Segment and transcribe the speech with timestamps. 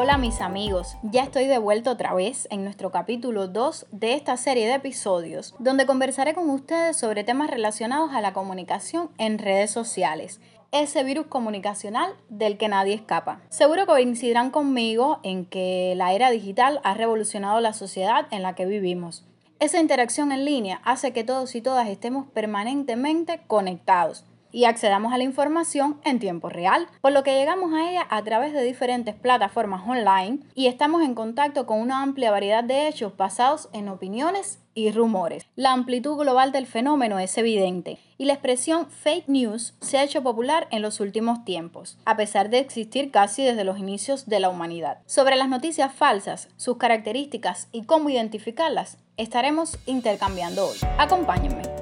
[0.00, 4.36] Hola, mis amigos, ya estoy de vuelta otra vez en nuestro capítulo 2 de esta
[4.36, 9.72] serie de episodios, donde conversaré con ustedes sobre temas relacionados a la comunicación en redes
[9.72, 10.40] sociales,
[10.70, 13.40] ese virus comunicacional del que nadie escapa.
[13.48, 18.66] Seguro coincidirán conmigo en que la era digital ha revolucionado la sociedad en la que
[18.66, 19.26] vivimos.
[19.58, 25.18] Esa interacción en línea hace que todos y todas estemos permanentemente conectados y accedamos a
[25.18, 29.14] la información en tiempo real, por lo que llegamos a ella a través de diferentes
[29.14, 34.60] plataformas online y estamos en contacto con una amplia variedad de hechos basados en opiniones
[34.74, 35.46] y rumores.
[35.56, 40.22] La amplitud global del fenómeno es evidente y la expresión fake news se ha hecho
[40.22, 44.48] popular en los últimos tiempos, a pesar de existir casi desde los inicios de la
[44.48, 44.98] humanidad.
[45.06, 50.78] Sobre las noticias falsas, sus características y cómo identificarlas, estaremos intercambiando hoy.
[50.98, 51.77] Acompáñenme.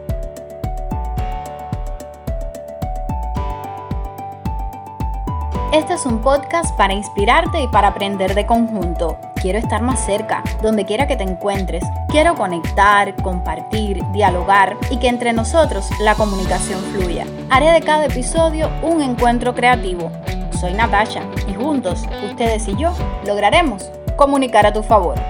[5.77, 9.19] Este es un podcast para inspirarte y para aprender de conjunto.
[9.43, 11.85] Quiero estar más cerca, donde quiera que te encuentres.
[12.09, 17.27] Quiero conectar, compartir, dialogar y que entre nosotros la comunicación fluya.
[17.51, 20.11] Haré de cada episodio un encuentro creativo.
[20.59, 22.95] Soy Natasha y juntos, ustedes y yo,
[23.27, 25.21] lograremos comunicar a tu favor.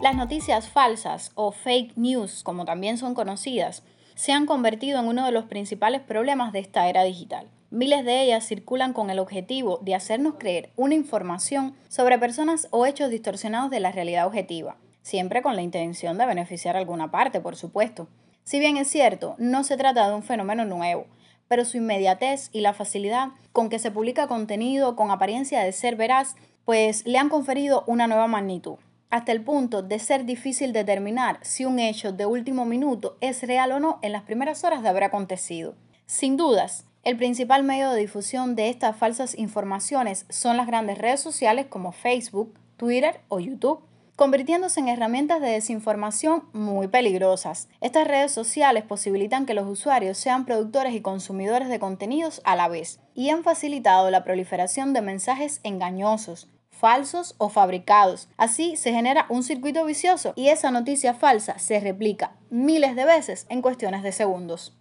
[0.00, 3.82] Las noticias falsas o fake news, como también son conocidas,
[4.22, 7.48] se han convertido en uno de los principales problemas de esta era digital.
[7.70, 12.86] Miles de ellas circulan con el objetivo de hacernos creer una información sobre personas o
[12.86, 17.40] hechos distorsionados de la realidad objetiva, siempre con la intención de beneficiar a alguna parte,
[17.40, 18.06] por supuesto.
[18.44, 21.06] Si bien es cierto, no se trata de un fenómeno nuevo,
[21.48, 25.96] pero su inmediatez y la facilidad con que se publica contenido con apariencia de ser
[25.96, 28.76] veraz, pues le han conferido una nueva magnitud
[29.12, 33.70] hasta el punto de ser difícil determinar si un hecho de último minuto es real
[33.72, 35.74] o no en las primeras horas de haber acontecido.
[36.06, 41.20] Sin dudas, el principal medio de difusión de estas falsas informaciones son las grandes redes
[41.20, 43.84] sociales como Facebook, Twitter o YouTube,
[44.16, 47.68] convirtiéndose en herramientas de desinformación muy peligrosas.
[47.82, 52.68] Estas redes sociales posibilitan que los usuarios sean productores y consumidores de contenidos a la
[52.68, 56.48] vez y han facilitado la proliferación de mensajes engañosos,
[56.82, 58.28] falsos o fabricados.
[58.36, 63.46] Así se genera un circuito vicioso y esa noticia falsa se replica miles de veces
[63.50, 64.76] en cuestiones de segundos.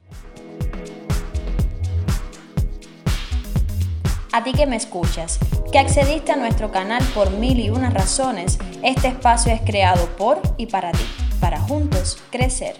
[4.33, 5.37] A ti que me escuchas,
[5.71, 10.41] que accediste a nuestro canal por mil y unas razones, este espacio es creado por
[10.57, 11.05] y para ti,
[11.39, 12.77] para juntos crecer.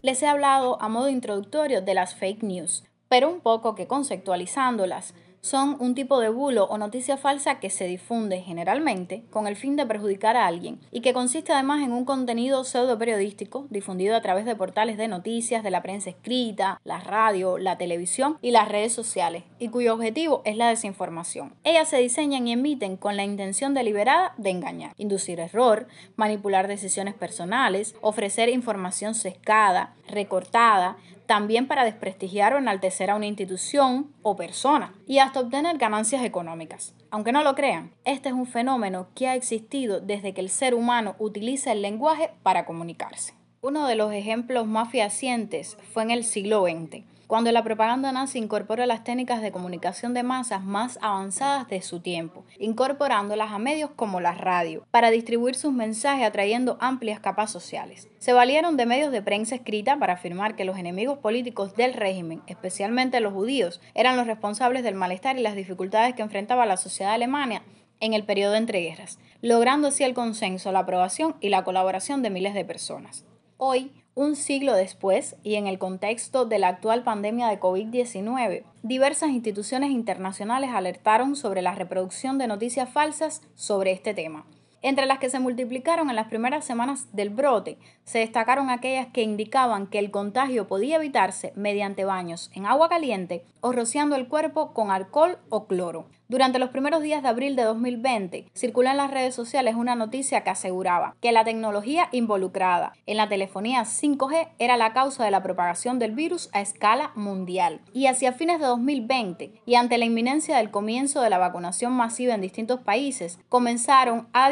[0.00, 5.12] Les he hablado a modo introductorio de las fake news, pero un poco que conceptualizándolas,
[5.40, 9.76] son un tipo de bulo o noticia falsa que se difunde generalmente con el fin
[9.76, 14.20] de perjudicar a alguien y que consiste además en un contenido pseudo periodístico difundido a
[14.20, 18.68] través de portales de noticias, de la prensa escrita, la radio, la televisión y las
[18.68, 21.54] redes sociales y cuyo objetivo es la desinformación.
[21.64, 27.14] Ellas se diseñan y emiten con la intención deliberada de engañar, inducir error, manipular decisiones
[27.14, 30.96] personales, ofrecer información sesgada, recortada,
[31.28, 36.94] también para desprestigiar o enaltecer a una institución o persona y hasta obtener ganancias económicas.
[37.10, 40.74] Aunque no lo crean, este es un fenómeno que ha existido desde que el ser
[40.74, 43.34] humano utiliza el lenguaje para comunicarse.
[43.60, 48.38] Uno de los ejemplos más fehacientes fue en el siglo XX cuando la propaganda nazi
[48.38, 53.90] incorpora las técnicas de comunicación de masas más avanzadas de su tiempo, incorporándolas a medios
[53.94, 58.08] como la radio, para distribuir sus mensajes atrayendo amplias capas sociales.
[58.18, 62.42] Se valieron de medios de prensa escrita para afirmar que los enemigos políticos del régimen,
[62.46, 67.12] especialmente los judíos, eran los responsables del malestar y las dificultades que enfrentaba la sociedad
[67.12, 67.62] alemana
[68.00, 72.30] en el periodo entre guerras, logrando así el consenso, la aprobación y la colaboración de
[72.30, 73.26] miles de personas.
[73.58, 79.30] Hoy, un siglo después, y en el contexto de la actual pandemia de COVID-19, diversas
[79.30, 84.44] instituciones internacionales alertaron sobre la reproducción de noticias falsas sobre este tema.
[84.80, 89.22] Entre las que se multiplicaron en las primeras semanas del brote, se destacaron aquellas que
[89.22, 94.72] indicaban que el contagio podía evitarse mediante baños en agua caliente o rociando el cuerpo
[94.72, 96.06] con alcohol o cloro.
[96.30, 100.44] Durante los primeros días de abril de 2020, circuló en las redes sociales una noticia
[100.44, 105.42] que aseguraba que la tecnología involucrada en la telefonía 5G era la causa de la
[105.42, 107.80] propagación del virus a escala mundial.
[107.94, 112.34] Y hacia fines de 2020, y ante la inminencia del comienzo de la vacunación masiva
[112.34, 114.50] en distintos países, comenzaron a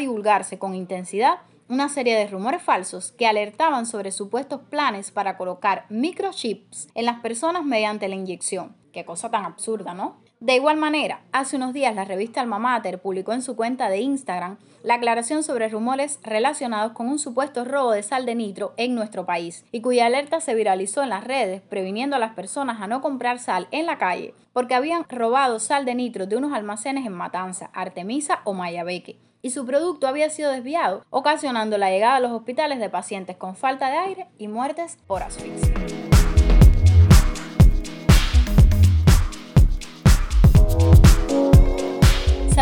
[0.58, 6.88] con intensidad una serie de rumores falsos que alertaban sobre supuestos planes para colocar microchips
[6.94, 8.76] en las personas mediante la inyección.
[8.92, 10.16] Qué cosa tan absurda, ¿no?
[10.40, 14.00] De igual manera, hace unos días la revista Alma Mater publicó en su cuenta de
[14.00, 18.94] Instagram la aclaración sobre rumores relacionados con un supuesto robo de sal de nitro en
[18.94, 22.86] nuestro país y cuya alerta se viralizó en las redes previniendo a las personas a
[22.86, 27.06] no comprar sal en la calle porque habían robado sal de nitro de unos almacenes
[27.06, 32.20] en Matanza, Artemisa o Mayabeque y su producto había sido desviado, ocasionando la llegada a
[32.20, 35.95] los hospitales de pacientes con falta de aire y muertes por asfixia.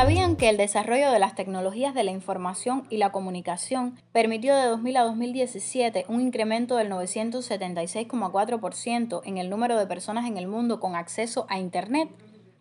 [0.04, 4.66] ¿Sabían que el desarrollo de las tecnologías de la información y la comunicación permitió de
[4.66, 10.78] 2000 a 2017 un incremento del 976,4% en el número de personas en el mundo
[10.78, 12.10] con acceso a Internet?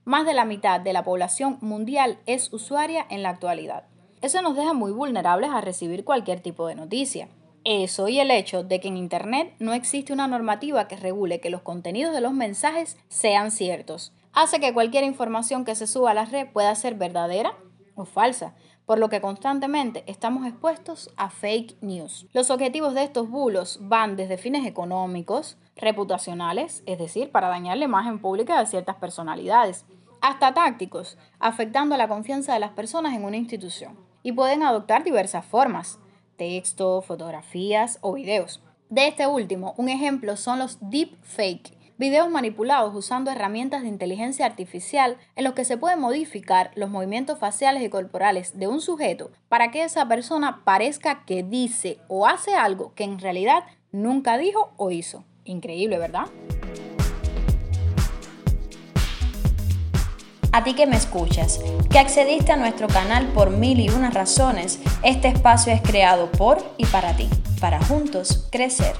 [0.05, 3.87] Más de la mitad de la población mundial es usuaria en la actualidad.
[4.21, 7.27] Eso nos deja muy vulnerables a recibir cualquier tipo de noticia.
[7.65, 11.49] Eso y el hecho de que en Internet no existe una normativa que regule que
[11.49, 16.13] los contenidos de los mensajes sean ciertos hace que cualquier información que se suba a
[16.13, 17.55] la red pueda ser verdadera
[17.95, 22.27] o falsa, por lo que constantemente estamos expuestos a fake news.
[22.33, 27.85] Los objetivos de estos bulos van desde fines económicos, reputacionales, es decir, para dañar la
[27.85, 29.85] imagen pública de ciertas personalidades,
[30.21, 33.97] hasta tácticos, afectando la confianza de las personas en una institución.
[34.21, 35.99] Y pueden adoptar diversas formas,
[36.37, 38.61] texto, fotografías o videos.
[38.89, 45.17] De este último, un ejemplo son los deepfake, videos manipulados usando herramientas de inteligencia artificial
[45.35, 49.71] en los que se puede modificar los movimientos faciales y corporales de un sujeto para
[49.71, 54.91] que esa persona parezca que dice o hace algo que en realidad nunca dijo o
[54.91, 55.23] hizo.
[55.45, 56.25] Increíble, ¿verdad?
[60.51, 61.59] A ti que me escuchas,
[61.89, 66.63] que accediste a nuestro canal por mil y unas razones, este espacio es creado por
[66.77, 67.27] y para ti,
[67.59, 68.95] para juntos crecer.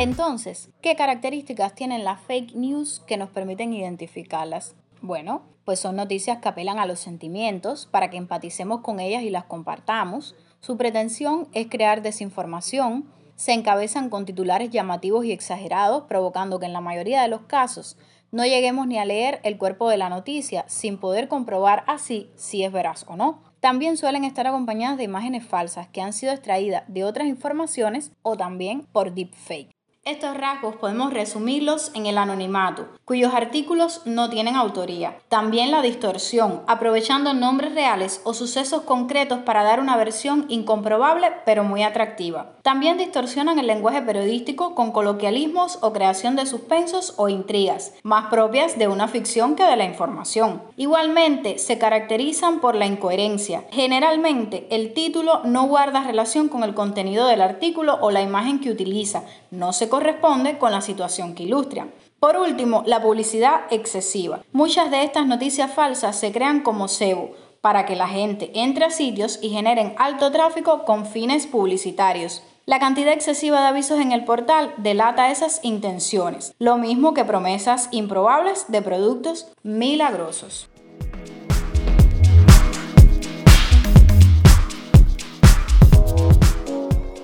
[0.00, 4.74] Entonces, ¿qué características tienen las fake news que nos permiten identificarlas?
[5.02, 9.28] Bueno, pues son noticias que apelan a los sentimientos para que empaticemos con ellas y
[9.28, 10.34] las compartamos.
[10.60, 13.12] Su pretensión es crear desinformación.
[13.36, 17.98] Se encabezan con titulares llamativos y exagerados, provocando que en la mayoría de los casos
[18.30, 22.64] no lleguemos ni a leer el cuerpo de la noticia sin poder comprobar así si
[22.64, 23.42] es veraz o no.
[23.60, 28.38] También suelen estar acompañadas de imágenes falsas que han sido extraídas de otras informaciones o
[28.38, 29.78] también por deepfake.
[30.10, 35.18] Estos rasgos podemos resumirlos en el anonimato, cuyos artículos no tienen autoría.
[35.28, 41.62] También la distorsión, aprovechando nombres reales o sucesos concretos para dar una versión incomprobable pero
[41.62, 42.54] muy atractiva.
[42.62, 48.78] También distorsionan el lenguaje periodístico con coloquialismos o creación de suspensos o intrigas, más propias
[48.78, 50.60] de una ficción que de la información.
[50.76, 53.62] Igualmente, se caracterizan por la incoherencia.
[53.70, 58.70] Generalmente, el título no guarda relación con el contenido del artículo o la imagen que
[58.70, 59.22] utiliza,
[59.52, 61.88] no se corresponde con la situación que ilustra.
[62.20, 64.40] Por último, la publicidad excesiva.
[64.50, 68.90] Muchas de estas noticias falsas se crean como cebo para que la gente entre a
[68.90, 72.42] sitios y generen alto tráfico con fines publicitarios.
[72.64, 77.90] La cantidad excesiva de avisos en el portal delata esas intenciones, lo mismo que promesas
[77.90, 80.69] improbables de productos milagrosos.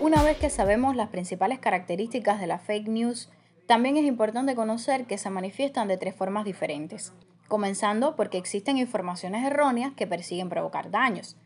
[0.06, 3.28] Una vez que sabemos las principales características de la fake news,
[3.66, 7.12] también es importante conocer que se manifiestan de tres formas diferentes,
[7.48, 11.36] comenzando porque existen informaciones erróneas que persiguen provocar daños.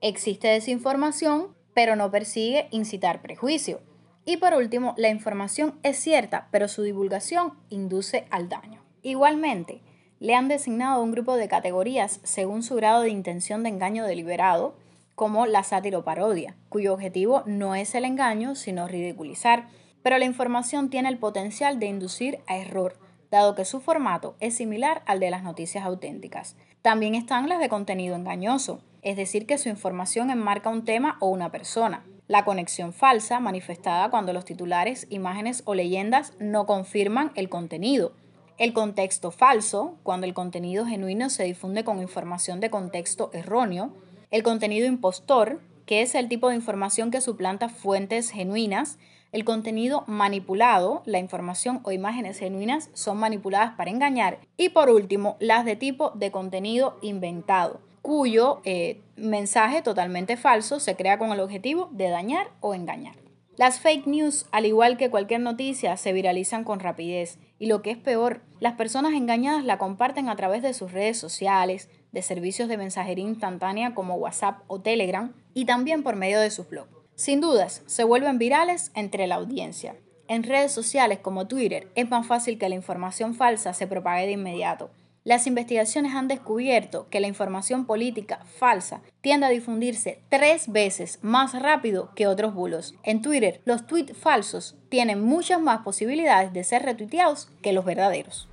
[0.00, 3.82] Existe desinformación, pero no persigue incitar prejuicio.
[4.24, 8.82] Y por último, la información es cierta, pero su divulgación induce al daño.
[9.02, 9.80] Igualmente,
[10.18, 14.74] le han designado un grupo de categorías según su grado de intención de engaño deliberado,
[15.18, 19.66] como la sátiro-parodia, cuyo objetivo no es el engaño, sino ridiculizar,
[20.00, 24.54] pero la información tiene el potencial de inducir a error, dado que su formato es
[24.54, 26.56] similar al de las noticias auténticas.
[26.82, 31.26] También están las de contenido engañoso, es decir, que su información enmarca un tema o
[31.26, 32.04] una persona.
[32.28, 38.12] La conexión falsa, manifestada cuando los titulares, imágenes o leyendas no confirman el contenido.
[38.56, 44.42] El contexto falso, cuando el contenido genuino se difunde con información de contexto erróneo el
[44.42, 48.98] contenido impostor, que es el tipo de información que suplanta fuentes genuinas,
[49.32, 55.36] el contenido manipulado, la información o imágenes genuinas son manipuladas para engañar, y por último,
[55.38, 61.40] las de tipo de contenido inventado, cuyo eh, mensaje totalmente falso se crea con el
[61.40, 63.16] objetivo de dañar o engañar.
[63.58, 67.40] Las fake news, al igual que cualquier noticia, se viralizan con rapidez.
[67.58, 71.18] Y lo que es peor, las personas engañadas la comparten a través de sus redes
[71.18, 76.50] sociales, de servicios de mensajería instantánea como WhatsApp o Telegram y también por medio de
[76.50, 76.90] sus blogs.
[77.14, 79.96] Sin dudas, se vuelven virales entre la audiencia.
[80.28, 84.32] En redes sociales como Twitter es más fácil que la información falsa se propague de
[84.32, 84.90] inmediato.
[85.24, 91.60] Las investigaciones han descubierto que la información política falsa tiende a difundirse tres veces más
[91.60, 92.94] rápido que otros bulos.
[93.02, 98.48] En Twitter, los tweets falsos tienen muchas más posibilidades de ser retuiteados que los verdaderos.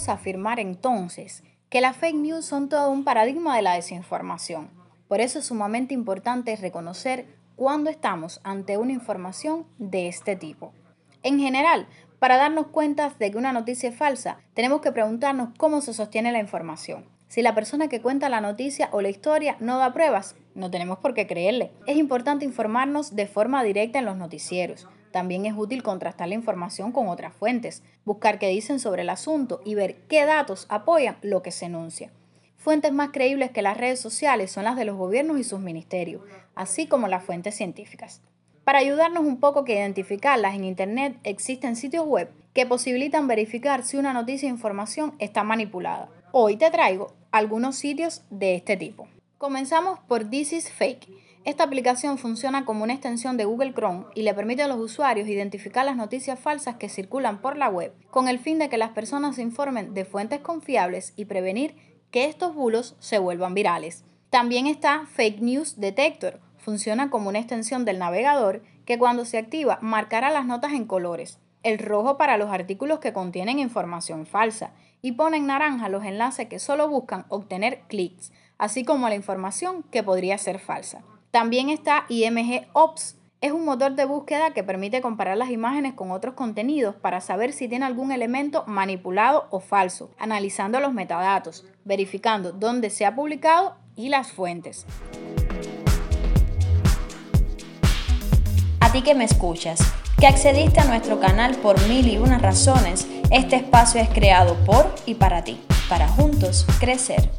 [0.00, 4.70] Podemos afirmar entonces que las fake news son todo un paradigma de la desinformación.
[5.08, 10.72] Por eso es sumamente importante reconocer cuando estamos ante una información de este tipo.
[11.22, 11.86] En general,
[12.18, 16.32] para darnos cuenta de que una noticia es falsa, tenemos que preguntarnos cómo se sostiene
[16.32, 17.04] la información.
[17.28, 20.98] Si la persona que cuenta la noticia o la historia no da pruebas, no tenemos
[21.00, 21.72] por qué creerle.
[21.86, 24.88] Es importante informarnos de forma directa en los noticieros.
[25.10, 29.60] También es útil contrastar la información con otras fuentes, buscar qué dicen sobre el asunto
[29.64, 32.10] y ver qué datos apoyan lo que se enuncia.
[32.56, 36.22] Fuentes más creíbles que las redes sociales son las de los gobiernos y sus ministerios,
[36.54, 38.20] así como las fuentes científicas.
[38.64, 43.96] Para ayudarnos un poco que identificarlas en Internet existen sitios web que posibilitan verificar si
[43.96, 46.08] una noticia o información está manipulada.
[46.32, 49.08] Hoy te traigo algunos sitios de este tipo.
[49.38, 51.08] Comenzamos por This is Fake.
[51.44, 55.26] Esta aplicación funciona como una extensión de Google Chrome y le permite a los usuarios
[55.26, 58.90] identificar las noticias falsas que circulan por la web, con el fin de que las
[58.90, 61.74] personas se informen de fuentes confiables y prevenir
[62.10, 64.04] que estos bulos se vuelvan virales.
[64.28, 66.40] También está Fake News Detector.
[66.58, 71.38] Funciona como una extensión del navegador que cuando se activa marcará las notas en colores.
[71.62, 76.48] El rojo para los artículos que contienen información falsa y pone en naranja los enlaces
[76.48, 81.02] que solo buscan obtener clics, así como la información que podría ser falsa.
[81.30, 86.10] También está IMG Ops, es un motor de búsqueda que permite comparar las imágenes con
[86.10, 92.50] otros contenidos para saber si tiene algún elemento manipulado o falso, analizando los metadatos, verificando
[92.50, 94.86] dónde se ha publicado y las fuentes.
[98.80, 99.80] A ti que me escuchas,
[100.18, 104.92] que accediste a nuestro canal por mil y unas razones, este espacio es creado por
[105.06, 107.30] y para ti, para juntos crecer.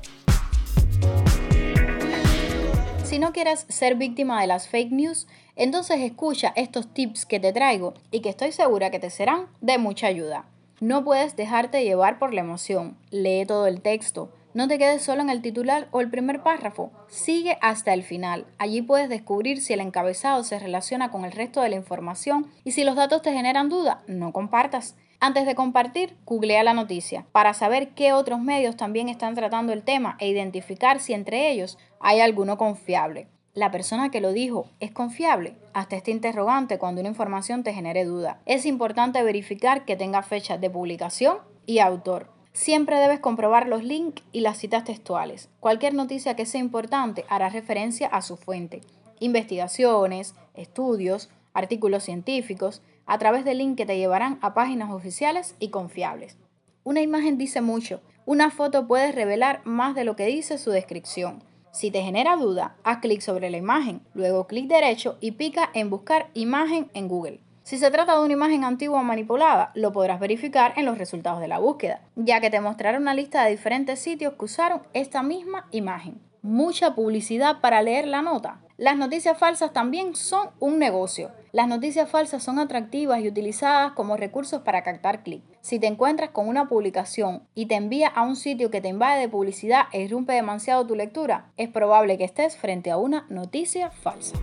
[3.12, 5.28] Si no quieres ser víctima de las fake news,
[5.58, 9.78] entonces escucha estos tips que te traigo y que estoy segura que te serán de
[9.78, 10.46] mucha ayuda.
[10.80, 12.96] No puedes dejarte llevar por la emoción.
[13.10, 14.32] Lee todo el texto.
[14.54, 16.90] No te quedes solo en el titular o el primer párrafo.
[17.10, 18.46] Sigue hasta el final.
[18.58, 22.72] Allí puedes descubrir si el encabezado se relaciona con el resto de la información y
[22.72, 24.96] si los datos te generan duda, no compartas.
[25.24, 29.84] Antes de compartir, googlea la noticia para saber qué otros medios también están tratando el
[29.84, 33.28] tema e identificar si entre ellos hay alguno confiable.
[33.54, 38.04] La persona que lo dijo es confiable hasta este interrogante cuando una información te genere
[38.04, 38.42] duda.
[38.48, 41.38] Es importante verificar que tenga fecha de publicación
[41.68, 42.32] y autor.
[42.52, 45.50] Siempre debes comprobar los links y las citas textuales.
[45.60, 48.82] Cualquier noticia que sea importante hará referencia a su fuente.
[49.20, 55.70] Investigaciones, estudios, artículos científicos, a través de links que te llevarán a páginas oficiales y
[55.70, 56.38] confiables.
[56.84, 61.44] Una imagen dice mucho, una foto puede revelar más de lo que dice su descripción.
[61.72, 65.90] Si te genera duda, haz clic sobre la imagen, luego clic derecho y pica en
[65.90, 67.40] buscar imagen en Google.
[67.64, 71.40] Si se trata de una imagen antigua o manipulada, lo podrás verificar en los resultados
[71.40, 75.24] de la búsqueda, ya que te mostrará una lista de diferentes sitios que usaron esta
[75.24, 76.20] misma imagen.
[76.42, 78.60] Mucha publicidad para leer la nota.
[78.82, 81.30] Las noticias falsas también son un negocio.
[81.52, 85.46] Las noticias falsas son atractivas y utilizadas como recursos para captar clics.
[85.62, 89.20] Si te encuentras con una publicación y te envía a un sitio que te invade
[89.20, 93.92] de publicidad e irrumpe demasiado tu lectura, es probable que estés frente a una noticia
[93.92, 94.36] falsa.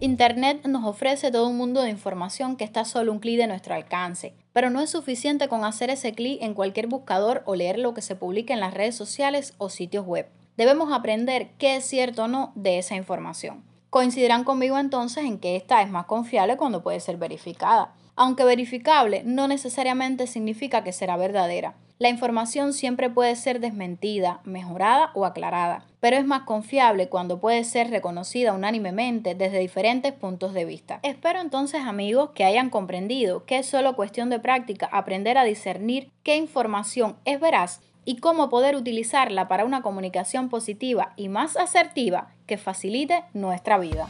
[0.00, 3.74] Internet nos ofrece todo un mundo de información que está solo un clic de nuestro
[3.74, 7.94] alcance, pero no es suficiente con hacer ese clic en cualquier buscador o leer lo
[7.94, 10.28] que se publica en las redes sociales o sitios web.
[10.56, 13.64] Debemos aprender qué es cierto o no de esa información.
[13.90, 17.92] Coincidirán conmigo entonces en que esta es más confiable cuando puede ser verificada.
[18.14, 21.74] Aunque verificable no necesariamente significa que será verdadera.
[21.98, 27.64] La información siempre puede ser desmentida, mejorada o aclarada, pero es más confiable cuando puede
[27.64, 31.00] ser reconocida unánimemente desde diferentes puntos de vista.
[31.02, 36.12] Espero entonces amigos que hayan comprendido que es solo cuestión de práctica aprender a discernir
[36.22, 42.28] qué información es veraz y cómo poder utilizarla para una comunicación positiva y más asertiva
[42.46, 44.08] que facilite nuestra vida.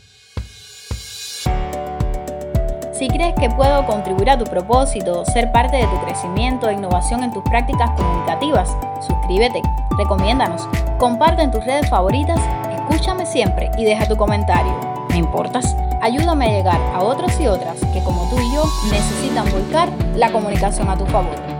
[2.99, 7.23] Si crees que puedo contribuir a tu propósito, ser parte de tu crecimiento e innovación
[7.23, 8.77] en tus prácticas comunicativas,
[9.07, 9.63] suscríbete,
[9.97, 12.41] recomiéndanos, comparte en tus redes favoritas,
[12.73, 14.75] escúchame siempre y deja tu comentario.
[15.11, 15.77] ¿Me importas?
[16.01, 20.33] Ayúdame a llegar a otros y otras que como tú y yo necesitan volcar la
[20.33, 21.58] comunicación a tu favor.